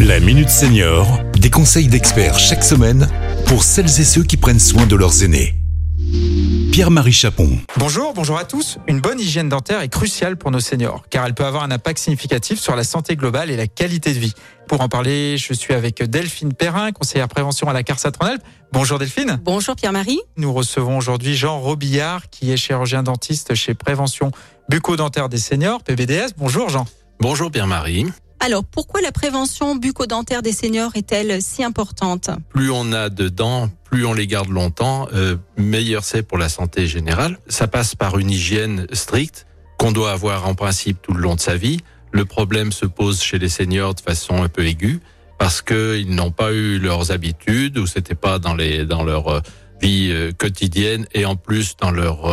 [0.00, 3.08] La Minute Senior, des conseils d'experts chaque semaine
[3.46, 5.54] pour celles et ceux qui prennent soin de leurs aînés.
[6.70, 7.58] Pierre-Marie Chapon.
[7.78, 8.76] Bonjour, bonjour à tous.
[8.86, 11.98] Une bonne hygiène dentaire est cruciale pour nos seniors, car elle peut avoir un impact
[11.98, 14.34] significatif sur la santé globale et la qualité de vie.
[14.68, 18.42] Pour en parler, je suis avec Delphine Perrin, conseillère prévention à la CARSAT Rhône-Alpes.
[18.72, 19.40] Bonjour Delphine.
[19.42, 20.20] Bonjour Pierre-Marie.
[20.36, 24.30] Nous recevons aujourd'hui Jean Robillard, qui est chirurgien dentiste chez Prévention
[24.68, 26.34] Bucco-Dentaire des Seniors, PBDS.
[26.36, 26.84] Bonjour Jean.
[27.18, 28.04] Bonjour Pierre-Marie.
[28.40, 32.30] Alors, pourquoi la prévention bucco-dentaire des seniors est-elle si importante?
[32.50, 36.48] Plus on a de dents, plus on les garde longtemps, euh, meilleur c'est pour la
[36.48, 37.38] santé générale.
[37.48, 39.46] Ça passe par une hygiène stricte
[39.78, 41.80] qu'on doit avoir en principe tout le long de sa vie.
[42.12, 45.00] Le problème se pose chez les seniors de façon un peu aiguë
[45.38, 49.40] parce qu'ils n'ont pas eu leurs habitudes ou c'était pas dans les dans leur euh,
[49.80, 52.32] vie euh, quotidienne et en plus dans leur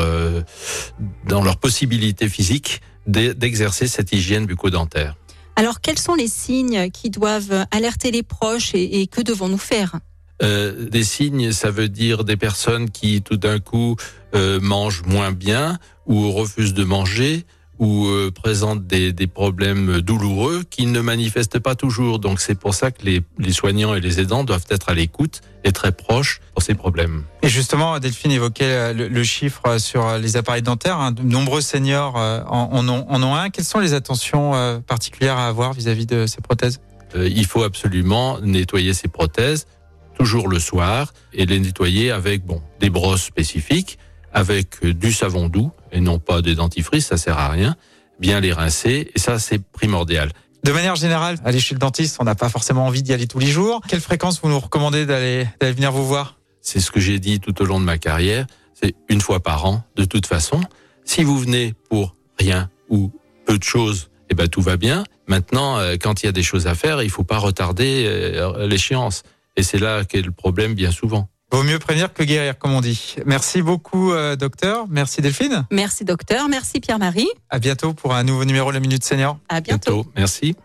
[1.25, 5.15] dans leur possibilité physique d'exercer cette hygiène bucco-dentaire.
[5.55, 9.99] Alors, quels sont les signes qui doivent alerter les proches et, que devons-nous faire
[10.41, 13.95] euh, des signes, ça veut dire des personnes qui tout d'un coup
[14.33, 17.45] euh, mangent moins bien ou refusent de manger
[17.79, 22.19] ou euh, présentent des, des, problèmes douloureux qui ne manifestent pas toujours.
[22.19, 25.41] Donc c'est pour ça que les, les, soignants et les aidants doivent être à l'écoute
[25.63, 27.23] et très proches pour ces problèmes.
[27.41, 30.99] Et justement, Delphine évoquait euh, le, le chiffre sur les appareils dentaires.
[30.99, 31.11] Hein.
[31.11, 33.49] De nombreux seniors euh, en, ont un.
[33.49, 36.79] Quelles sont les attentions particulières à avoir vis-à-vis -vis de ces prothèses?
[37.15, 39.67] Il faut absolument nettoyer ces prothèses
[40.13, 43.97] toujours le soir et les nettoyer avec bon des brosses spécifiques
[44.33, 47.75] avec du savon doux et non pas des dentifrices, ça sert à rien.
[48.19, 50.31] Bien les rincer et ça c'est primordial.
[50.63, 53.39] De manière générale, aller chez le dentiste, on n'a pas forcément envie d'y aller tous
[53.39, 53.81] les jours.
[53.87, 56.37] Quelle fréquence vous nous recommandez d'aller venir vous voir?
[56.61, 58.47] C'est ce que j'ai dit tout au long de ma carrière.
[58.73, 60.61] C'est une fois par an, de toute façon.
[61.03, 63.11] Si vous venez pour rien ou
[63.45, 65.03] peu de choses, eh ben tout va bien.
[65.27, 68.65] Maintenant, euh, quand il y a des choses à faire, il faut pas retarder euh,
[68.65, 69.23] l'échéance.
[69.57, 71.29] Et c'est là qu'est le problème bien souvent.
[71.53, 73.15] Vaut mieux prévenir que guérir, comme on dit.
[73.27, 74.87] Merci beaucoup, euh, docteur.
[74.89, 75.67] Merci Delphine.
[75.69, 76.49] Merci docteur.
[76.49, 77.27] Merci Pierre-Marie.
[77.51, 79.37] À bientôt pour un nouveau numéro de la Minute Senior.
[79.49, 79.97] À bientôt.
[80.03, 80.11] bientôt.
[80.17, 80.55] Merci.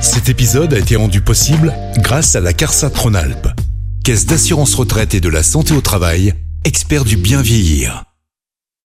[0.00, 3.48] Cet épisode a été rendu possible grâce à la CARSAT Rhône-Alpes,
[4.04, 6.32] Caisse d'assurance retraite et de la santé au travail,
[6.64, 8.04] expert du bien vieillir.